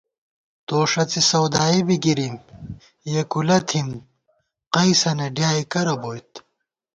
[0.67, 2.35] تو ݭڅی سودارئی بی گِرِم
[3.11, 3.89] یېکُولہ تھِم
[4.73, 6.31] قَیسَنہ ڈیائےکرہ بوئیت